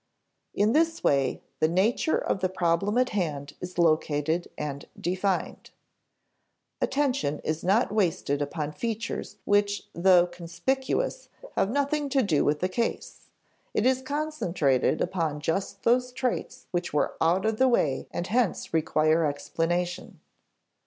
In 0.55 0.73
this 0.73 1.03
way, 1.03 1.43
the 1.59 1.67
nature 1.67 2.17
of 2.17 2.39
the 2.39 2.49
problem 2.49 2.97
at 2.97 3.09
hand 3.11 3.53
is 3.61 3.77
located 3.77 4.47
and 4.57 4.87
defined. 4.99 5.69
Attention 6.81 7.37
is 7.43 7.63
not 7.63 7.91
wasted 7.91 8.41
upon 8.41 8.71
features 8.71 9.37
which 9.45 9.87
though 9.93 10.25
conspicuous 10.25 11.29
have 11.55 11.69
nothing 11.69 12.09
to 12.09 12.23
do 12.23 12.43
with 12.43 12.61
the 12.61 12.67
case; 12.67 13.29
it 13.75 13.85
is 13.85 14.01
concentrated 14.01 15.01
upon 15.01 15.39
just 15.39 15.83
those 15.83 16.11
traits 16.11 16.65
which 16.71 16.95
are 16.95 17.13
out 17.21 17.45
of 17.45 17.57
the 17.57 17.67
way 17.67 18.07
and 18.09 18.25
hence 18.25 18.73
require 18.73 19.25
explanation. 19.25 20.19